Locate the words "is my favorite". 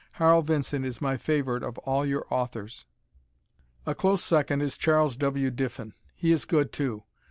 0.83-1.61